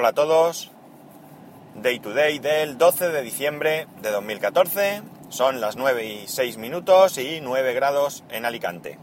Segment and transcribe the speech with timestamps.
[0.00, 0.70] Hola a todos.
[1.74, 5.02] Day to day del 12 de diciembre de 2014.
[5.28, 8.96] Son las 9 y 6 minutos y 9 grados en Alicante.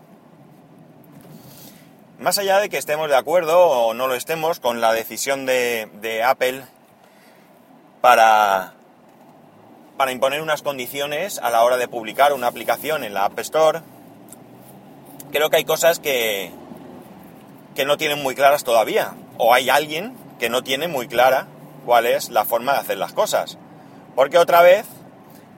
[2.17, 5.89] Más allá de que estemos de acuerdo o no lo estemos con la decisión de,
[5.95, 6.63] de Apple
[7.99, 8.71] para,
[9.97, 13.81] para imponer unas condiciones a la hora de publicar una aplicación en la App Store,
[15.33, 16.53] creo que hay cosas que,
[17.75, 19.13] que no tienen muy claras todavía.
[19.37, 21.47] O hay alguien que no tiene muy clara
[21.85, 23.57] cuál es la forma de hacer las cosas.
[24.15, 24.85] Porque otra vez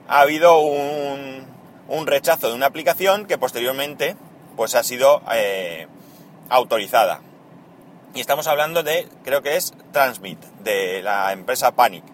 [0.08, 1.46] ha habido un,
[1.88, 4.16] un rechazo de una aplicación que posteriormente
[4.56, 5.86] pues ha sido eh,
[6.50, 7.20] autorizada.
[8.14, 12.04] Y estamos hablando de, creo que es Transmit, de la empresa Panic.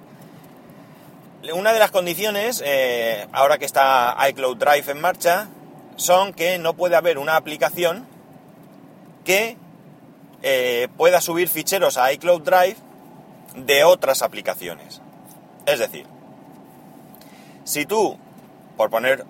[1.52, 5.48] Una de las condiciones, eh, ahora que está iCloud Drive en marcha,
[5.96, 8.06] son que no puede haber una aplicación
[9.24, 9.56] que
[10.46, 12.76] eh, pueda subir ficheros a iCloud Drive
[13.56, 15.00] de otras aplicaciones.
[15.64, 16.06] Es decir,
[17.64, 18.18] si tú,
[18.76, 19.24] por poner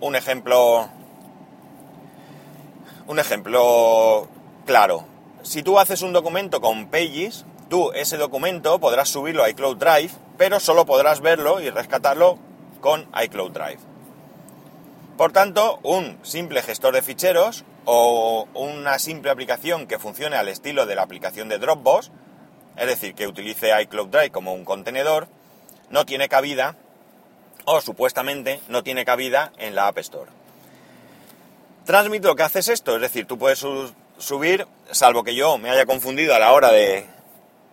[0.00, 0.88] un ejemplo,
[3.08, 4.28] un ejemplo
[4.64, 5.06] claro,
[5.42, 10.12] si tú haces un documento con Pages, tú ese documento podrás subirlo a iCloud Drive,
[10.38, 12.38] pero solo podrás verlo y rescatarlo
[12.80, 13.80] con iCloud Drive.
[15.16, 20.86] Por tanto, un simple gestor de ficheros o una simple aplicación que funcione al estilo
[20.86, 22.12] de la aplicación de Dropbox,
[22.76, 25.26] es decir, que utilice iCloud Drive como un contenedor,
[25.90, 26.76] no tiene cabida
[27.64, 30.30] o supuestamente no tiene cabida en la App Store.
[31.84, 33.66] Transmit lo que hace es esto, es decir, tú puedes
[34.18, 37.08] subir, salvo que yo me haya confundido a la hora de,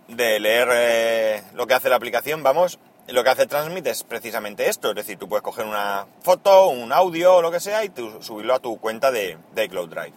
[0.07, 4.89] leer eh, lo que hace la aplicación, vamos, lo que hace Transmit es precisamente esto,
[4.89, 8.53] es decir, tú puedes coger una foto, un audio o lo que sea y subirlo
[8.53, 10.13] a tu cuenta de, de iCloud Drive.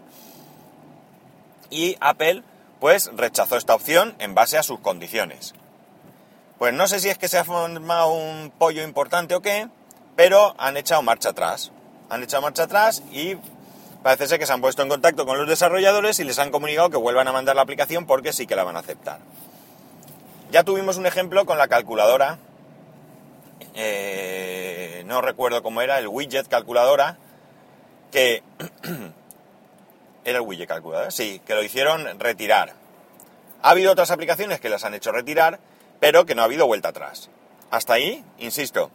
[1.70, 2.42] Y Apple
[2.80, 5.54] pues rechazó esta opción en base a sus condiciones.
[6.58, 9.68] Pues no sé si es que se ha formado un pollo importante o qué,
[10.16, 11.70] pero han echado marcha atrás.
[12.08, 13.36] Han echado marcha atrás y
[14.02, 16.90] parece ser que se han puesto en contacto con los desarrolladores y les han comunicado
[16.90, 19.20] que vuelvan a mandar la aplicación porque sí que la van a aceptar.
[20.50, 22.38] Ya tuvimos un ejemplo con la calculadora,
[23.74, 27.18] eh, no recuerdo cómo era, el widget calculadora,
[28.10, 28.42] que
[30.24, 32.74] Era el widget calculador, sí, que lo hicieron retirar.
[33.62, 35.60] Ha habido otras aplicaciones que las han hecho retirar,
[35.98, 37.30] pero que no ha habido vuelta atrás.
[37.70, 38.90] Hasta ahí, insisto,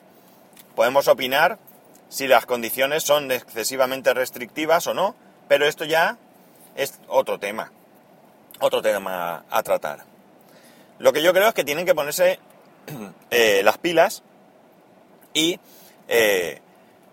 [0.75, 1.57] podemos opinar
[2.09, 5.15] si las condiciones son excesivamente restrictivas o no,
[5.47, 6.17] pero esto ya
[6.75, 7.71] es otro tema,
[8.59, 10.05] otro tema a tratar.
[10.99, 12.39] Lo que yo creo es que tienen que ponerse
[13.31, 14.23] eh, las pilas
[15.35, 15.59] y
[16.07, 16.61] eh,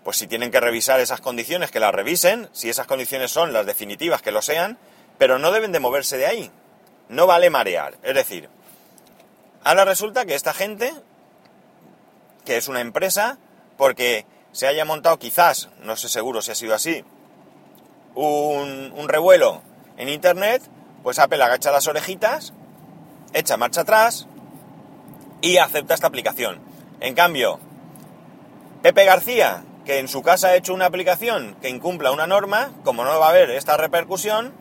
[0.03, 3.67] pues si tienen que revisar esas condiciones, que las revisen, si esas condiciones son las
[3.67, 4.79] definitivas, que lo sean,
[5.19, 6.51] pero no deben de moverse de ahí.
[7.09, 7.97] No vale marear.
[8.01, 8.49] Es decir,
[9.63, 10.91] ahora resulta que esta gente,
[12.45, 13.37] que es una empresa,
[13.77, 17.03] porque se haya montado quizás, no sé seguro si ha sido así,
[18.15, 19.61] un, un revuelo
[19.97, 20.61] en Internet,
[21.03, 22.53] pues Apple agacha las orejitas,
[23.33, 24.27] echa marcha atrás
[25.41, 26.61] y acepta esta aplicación.
[26.99, 27.59] En cambio,
[28.83, 33.05] Pepe García, que en su casa ha hecho una aplicación que incumpla una norma, como
[33.05, 34.53] no va a haber esta repercusión,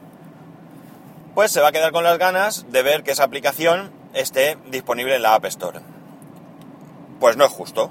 [1.35, 5.17] pues se va a quedar con las ganas de ver que esa aplicación esté disponible
[5.17, 5.81] en la App Store.
[7.19, 7.91] Pues no es justo,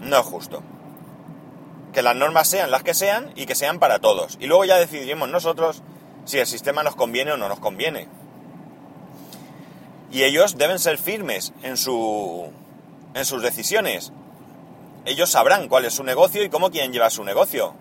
[0.00, 0.62] no es justo.
[1.92, 4.38] Que las normas sean las que sean y que sean para todos.
[4.40, 5.82] Y luego ya decidiremos nosotros
[6.24, 8.08] si el sistema nos conviene o no nos conviene.
[10.10, 12.50] Y ellos deben ser firmes en, su,
[13.12, 14.14] en sus decisiones
[15.04, 17.74] ellos sabrán cuál es su negocio y cómo quieren llevar su negocio.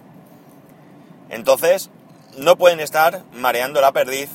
[1.29, 1.89] Entonces,
[2.37, 4.29] no pueden estar mareando la perdiz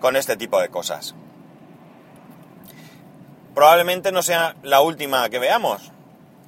[0.00, 1.14] con este tipo de cosas.
[3.54, 5.92] Probablemente no sea la última que veamos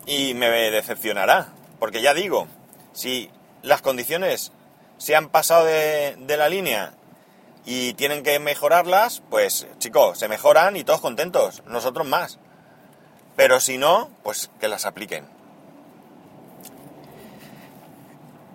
[0.07, 1.49] y me decepcionará,
[1.79, 2.47] porque ya digo,
[2.93, 3.31] si
[3.63, 4.53] las condiciones
[4.99, 6.95] se han pasado de, la línea
[7.65, 12.39] y tienen que mejorarlas, pues chicos, se mejoran y todos contentos, nosotros más.
[13.43, 15.25] Pero si no, pues que las apliquen.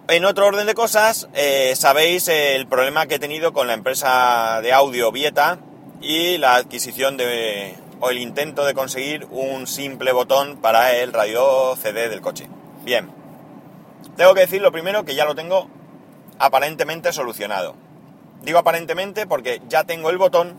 [0.07, 4.61] En otro orden de cosas, eh, sabéis el problema que he tenido con la empresa
[4.61, 5.59] de audio Vieta
[5.99, 11.75] y la adquisición de, o el intento de conseguir un simple botón para el radio
[11.75, 12.47] CD del coche.
[12.85, 13.11] Bien,
[14.15, 15.67] tengo que decir lo primero que ya lo tengo
[16.39, 17.75] aparentemente solucionado.
[18.41, 20.57] Digo aparentemente porque ya tengo el botón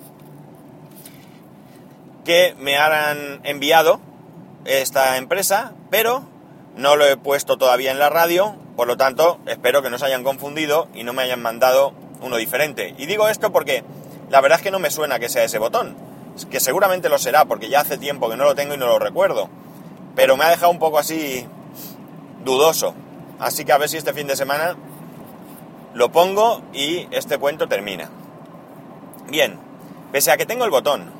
[2.26, 4.06] que me han enviado
[4.64, 6.22] esta empresa, pero
[6.76, 10.04] no lo he puesto todavía en la radio por lo tanto, espero que no se
[10.04, 12.94] hayan confundido y no me hayan mandado uno diferente.
[12.96, 13.82] Y digo esto porque
[14.30, 15.96] la verdad es que no me suena que sea ese botón.
[16.48, 19.00] que seguramente lo será, porque ya hace tiempo que no lo tengo y no lo
[19.00, 19.48] recuerdo.
[20.14, 21.44] Pero me ha dejado un poco así
[22.44, 22.94] dudoso.
[23.40, 24.76] Así que a ver si este fin de semana
[25.92, 28.08] lo pongo y este cuento termina.
[29.28, 29.58] Bien,
[30.12, 31.10] pese a que tengo el botón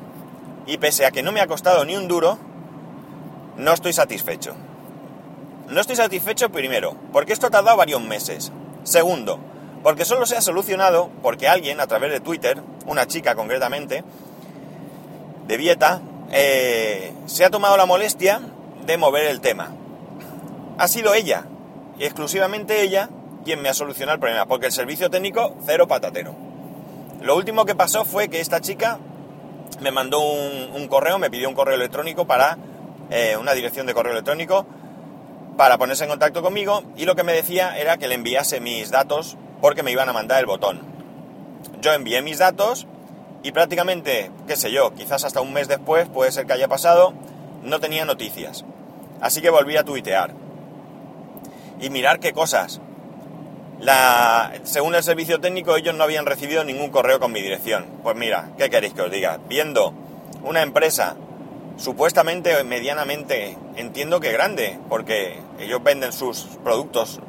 [0.65, 2.39] y pese a que no me ha costado ni un duro,
[3.59, 4.55] no estoy satisfecho.
[5.67, 8.51] No estoy satisfecho primero, porque esto ha tardado varios meses.
[8.83, 9.39] Segundo,
[9.83, 14.03] porque solo se ha solucionado porque alguien a través de Twitter, una chica concretamente,
[15.45, 16.01] de Vieta,
[16.31, 18.41] eh, se ha tomado la molestia
[18.85, 19.71] de mover el tema.
[20.77, 21.45] Ha sido ella,
[21.99, 23.09] exclusivamente ella,
[23.43, 26.33] quien me ha solucionado el problema, porque el servicio técnico, cero patatero.
[27.21, 28.99] Lo último que pasó fue que esta chica
[29.81, 32.57] me mandó un, correo, me pidió un correo electrónico para
[33.09, 34.65] eh, una dirección de correo electrónico
[35.57, 38.91] para ponerse en contacto conmigo y lo que me decía era que le enviase mis
[38.91, 40.81] datos porque me iban a mandar el botón.
[41.81, 42.87] Yo envié mis datos
[43.43, 47.13] y prácticamente, qué sé yo, quizás hasta un mes después, puede ser que haya pasado,
[47.63, 48.65] no tenía noticias.
[49.21, 50.33] Así que volví a tuitear.
[51.79, 52.81] Y mirar qué cosas.
[53.79, 57.85] La, según el servicio técnico, ellos no habían recibido ningún correo con mi dirección.
[58.03, 59.39] Pues mira, ¿qué queréis que os diga?
[59.47, 59.93] Viendo
[60.43, 61.15] una empresa
[61.79, 67.19] supuestamente medianamente, entiendo que grande, porque ellos venden sus productos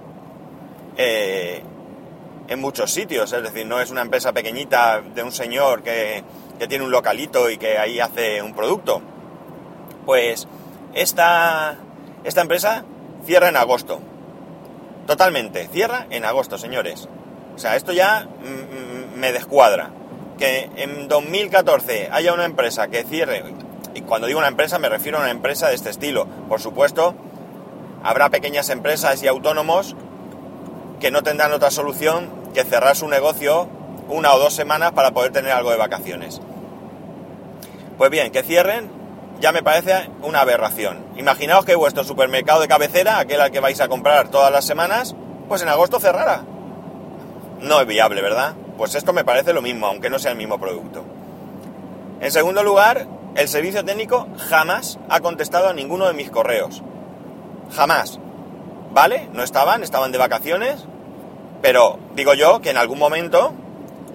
[0.97, 1.63] eh,
[2.49, 6.25] en muchos sitios, es decir, no es una empresa pequeñita de un señor que,
[6.59, 9.01] que tiene un localito y que ahí hace un producto.
[10.05, 10.49] Pues
[10.95, 11.77] esta,
[12.25, 12.85] esta empresa
[13.25, 14.01] cierra en agosto.
[15.07, 17.09] Totalmente, cierra en agosto, señores.
[17.55, 18.29] O sea, esto ya
[19.17, 19.91] me descuadra.
[20.39, 23.45] Que en 2014 haya una empresa que cierre,
[23.95, 26.27] y cuando digo una empresa me refiero a una empresa de este estilo.
[26.49, 27.15] Por supuesto,
[28.03, 29.97] habrá pequeñas empresas y autónomos
[31.01, 33.69] que no tendrán otra solución que cerrar su negocio
[34.09, 36.41] una o dos semanas para poder tener algo de vacaciones.
[37.97, 38.91] Pues bien, que cierren
[39.41, 41.05] ya me parece una aberración.
[41.17, 45.17] Imaginaos que vuestro supermercado de cabecera, aquel al que vais a comprar todas las semanas,
[45.49, 46.43] pues en agosto cerrara.
[47.61, 48.55] No es viable, ¿verdad?
[48.77, 51.05] Pues esto me parece lo mismo, aunque no sea el mismo producto.
[52.21, 53.07] En segundo lugar,
[53.37, 56.83] el servicio técnico jamás ha contestado a ninguno de mis correos.
[57.73, 58.19] Jamás.
[58.93, 59.29] ¿Vale?
[59.33, 60.85] No estaban, estaban de vacaciones.
[61.63, 63.53] Pero digo yo que en algún momento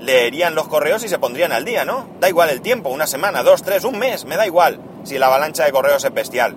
[0.01, 2.07] leerían los correos y se pondrían al día, ¿no?
[2.19, 5.27] Da igual el tiempo, una semana, dos, tres, un mes, me da igual si la
[5.27, 6.55] avalancha de correos es bestial.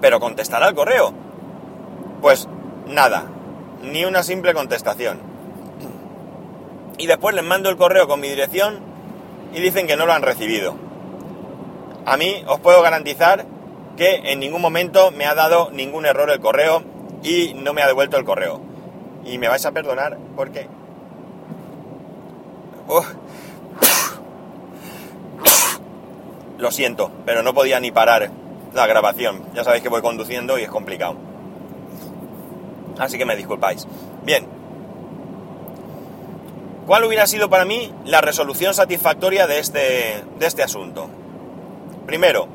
[0.00, 1.12] Pero contestará el correo.
[2.20, 2.48] Pues
[2.86, 3.26] nada,
[3.82, 5.20] ni una simple contestación.
[6.98, 8.78] Y después les mando el correo con mi dirección
[9.52, 10.85] y dicen que no lo han recibido.
[12.06, 13.44] A mí os puedo garantizar
[13.96, 16.84] que en ningún momento me ha dado ningún error el correo
[17.24, 18.60] y no me ha devuelto el correo.
[19.24, 20.68] Y me vais a perdonar porque...
[26.58, 28.30] Lo siento, pero no podía ni parar
[28.72, 29.42] la grabación.
[29.52, 31.16] Ya sabéis que voy conduciendo y es complicado.
[32.98, 33.84] Así que me disculpáis.
[34.24, 34.46] Bien.
[36.86, 41.10] ¿Cuál hubiera sido para mí la resolución satisfactoria de este, de este asunto?
[42.06, 42.48] Primero,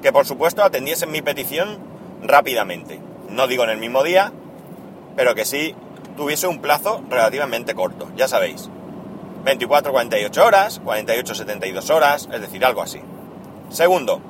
[0.00, 1.78] que por supuesto atendiesen mi petición
[2.22, 3.00] rápidamente.
[3.28, 4.32] No digo en el mismo día,
[5.16, 5.74] pero que sí
[6.16, 8.70] tuviese un plazo relativamente corto, ya sabéis.
[9.44, 13.00] 24-48 horas, 48-72 horas, es decir, algo así.
[13.70, 14.20] Segundo,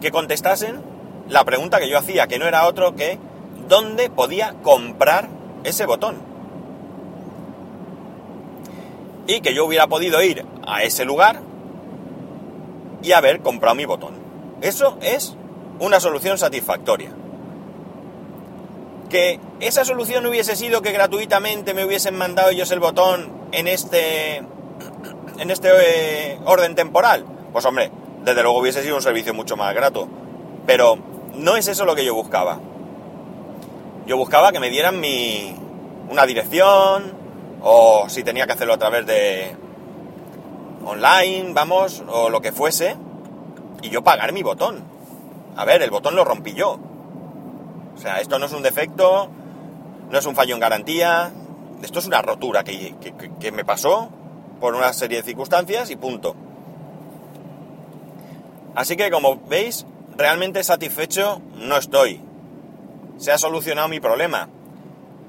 [0.00, 0.82] que contestasen
[1.28, 3.18] la pregunta que yo hacía, que no era otro que
[3.68, 5.28] dónde podía comprar
[5.64, 6.16] ese botón.
[9.26, 11.40] Y que yo hubiera podido ir a ese lugar
[13.02, 14.14] y haber comprado mi botón.
[14.60, 15.36] Eso es
[15.78, 17.10] una solución satisfactoria.
[19.08, 24.42] Que esa solución hubiese sido que gratuitamente me hubiesen mandado ellos el botón en este
[25.38, 27.24] en este eh, orden temporal.
[27.52, 27.90] Pues hombre,
[28.24, 30.08] desde luego hubiese sido un servicio mucho más grato.
[30.66, 30.98] Pero
[31.34, 32.60] no es eso lo que yo buscaba.
[34.06, 35.56] Yo buscaba que me dieran mi
[36.10, 37.12] una dirección
[37.62, 39.56] o si tenía que hacerlo a través de
[40.84, 42.96] online, vamos, o lo que fuese,
[43.82, 44.82] y yo pagar mi botón.
[45.56, 46.78] A ver, el botón lo rompí yo.
[47.94, 49.28] O sea, esto no es un defecto,
[50.10, 51.32] no es un fallo en garantía,
[51.82, 54.10] esto es una rotura que, me pasó
[54.60, 56.34] por una serie de circunstancias y punto.
[58.74, 62.20] Así que como veis, realmente satisfecho no estoy.
[63.18, 64.48] Se ha solucionado mi problema.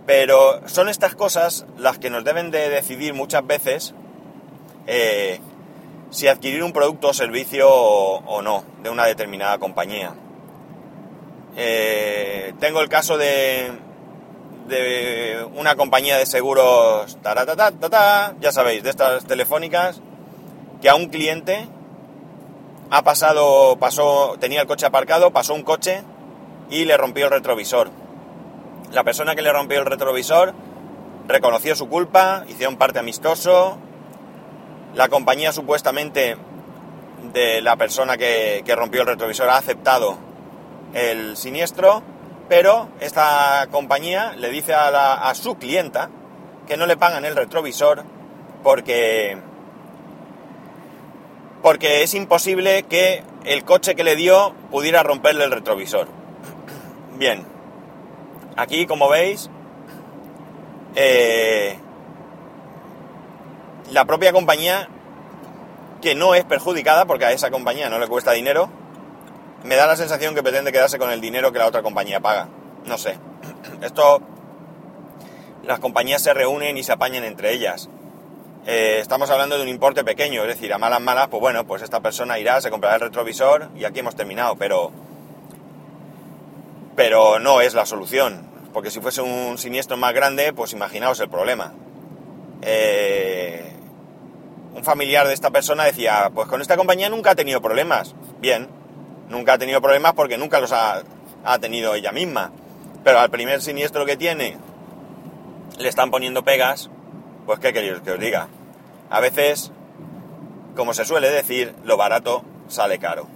[0.05, 3.93] Pero son estas cosas las que nos deben de decidir muchas veces
[4.87, 5.39] eh,
[6.09, 10.13] si adquirir un producto o servicio o, no de una determinada compañía.
[11.55, 13.71] Eh, tengo el caso de,
[14.67, 17.17] de una compañía de seguros,
[18.39, 20.01] ya sabéis, de estas telefónicas,
[20.81, 21.67] que a un cliente
[22.89, 26.03] ha pasado, pasó, tenía el coche aparcado, pasó un coche
[26.69, 27.89] y le rompió el retrovisor.
[28.91, 30.53] La persona que le rompió el retrovisor
[31.27, 33.77] reconoció su culpa, hicieron parte amistoso,
[34.93, 36.37] la compañía supuestamente
[37.33, 40.17] de la persona que, rompió el retrovisor ha aceptado
[40.93, 42.03] el siniestro,
[42.49, 46.09] pero esta compañía le dice a, a su clienta
[46.67, 48.03] que no le pagan el retrovisor
[48.63, 49.37] porque
[51.61, 56.07] porque es imposible que el coche que le dio pudiera romperle el retrovisor.
[57.17, 57.45] Bien,
[58.55, 59.49] aquí como veis,
[60.95, 61.77] eh,
[63.91, 64.87] la propia compañía,
[66.01, 68.69] que no es perjudicada porque a esa compañía no le cuesta dinero,
[69.63, 72.47] me da la sensación que pretende quedarse con el dinero que la otra compañía paga.
[72.85, 73.19] No sé.
[73.81, 74.21] Esto,
[75.63, 77.89] las compañías se reúnen y se apañan entre ellas.
[78.65, 81.81] Eh, estamos hablando de un importe pequeño, es decir, a malas malas, pues bueno, pues
[81.81, 84.91] esta persona irá, se comprará el retrovisor y aquí hemos terminado, pero
[86.95, 91.29] pero no es la solución, porque si fuese un siniestro más grande, pues imaginaos el
[91.29, 91.73] problema.
[92.61, 93.20] Eh,
[94.81, 98.15] un familiar de esta persona decía, pues con esta compañía nunca ha tenido problemas.
[98.39, 98.67] Bien,
[99.29, 101.03] nunca ha tenido problemas porque nunca los ha,
[101.59, 102.51] tenido ella misma.
[103.03, 104.57] Pero al primer siniestro que tiene
[105.77, 106.89] le están poniendo pegas,
[107.45, 108.47] pues qué queréis que os diga.
[109.11, 109.71] A veces,
[110.75, 113.27] como se suele decir, lo barato sale caro.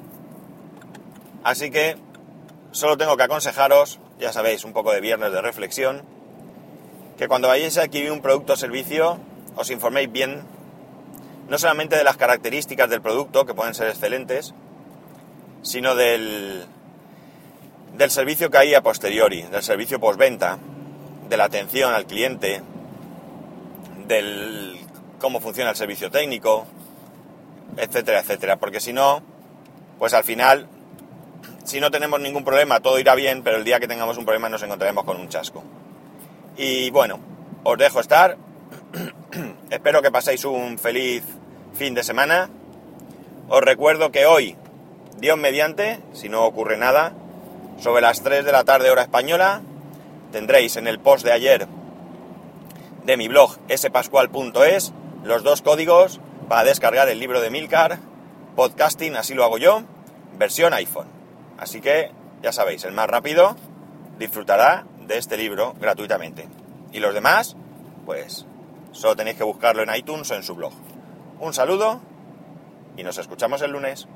[1.44, 1.96] Así que
[2.72, 6.02] solo tengo que aconsejaros, ya sabéis, un poco de viernes de reflexión,
[7.20, 9.20] que cuando vayáis a adquirir un producto o servicio,
[9.56, 10.55] os informéis bien,
[11.48, 14.54] no solamente de las características del producto, que pueden ser excelentes,
[15.62, 16.66] sino del,
[17.98, 20.58] del servicio que hay a posteriori, del servicio postventa,
[21.30, 22.62] de la atención al cliente,
[24.08, 24.80] del
[25.20, 26.66] cómo funciona el servicio técnico,
[27.78, 28.58] etcétera, etcétera.
[28.58, 29.22] Porque si no,
[29.98, 30.68] pues al final,
[31.64, 34.50] si no tenemos ningún problema, todo irá bien, pero el día que tengamos un problema
[34.50, 35.64] nos encontraremos con un chasco.
[36.58, 37.20] Y bueno,
[37.64, 38.38] os dejo estar.
[39.76, 41.22] Espero que paséis un feliz
[41.74, 42.50] fin de semana.
[43.50, 44.56] Os recuerdo que hoy,
[45.18, 47.12] Dios mediante, si no ocurre nada,
[47.78, 49.62] sobre las 3 de la tarde hora española,
[50.32, 51.68] tendréis en el post de ayer
[53.04, 54.94] de mi blog spascual.es
[55.26, 58.00] los dos códigos para descargar el libro de Milcar,
[58.56, 59.84] podcasting, así lo hago yo,
[60.38, 61.10] versión iPhone.
[61.58, 63.58] Así que ya sabéis, el más rápido
[64.20, 66.48] disfrutará de este libro gratuitamente.
[66.94, 67.58] Y los demás,
[68.06, 68.46] pues
[68.96, 70.74] solo tenéis que buscarlo en iTunes o en su blog.
[71.40, 72.00] Un saludo
[72.98, 74.08] y nos escuchamos el lunes.